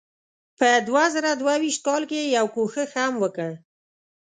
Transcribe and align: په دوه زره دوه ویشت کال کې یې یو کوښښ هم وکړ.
په 0.59 0.69
دوه 0.87 1.03
زره 1.15 1.31
دوه 1.41 1.53
ویشت 1.61 1.81
کال 1.87 2.01
کې 2.09 2.17
یې 2.23 2.33
یو 2.37 2.45
کوښښ 2.55 2.91
هم 3.01 3.13
وکړ. 3.23 3.49